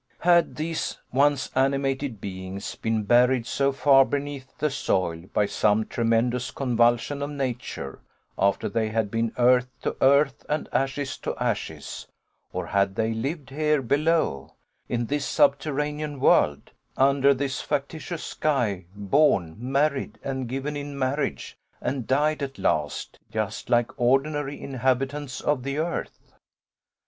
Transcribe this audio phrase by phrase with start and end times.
[0.21, 6.49] Had these once animated beings been buried so far beneath the soil by some tremendous
[6.49, 7.99] convulsion of nature,
[8.35, 12.07] after they had been earth to earth and ashes to ashes,
[12.51, 14.55] or had they lived here below,
[14.89, 22.07] in this subterranean world, under this factitious sky, borne, married, and given in marriage, and
[22.07, 26.33] died at last, just like ordinary inhabitants of the earth?